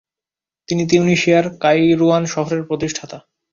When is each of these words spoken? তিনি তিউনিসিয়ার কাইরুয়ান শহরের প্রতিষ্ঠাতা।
তিনি 0.67 0.83
তিউনিসিয়ার 0.87 1.45
কাইরুয়ান 1.59 2.23
শহরের 2.25 2.61
প্রতিষ্ঠাতা। 2.63 3.17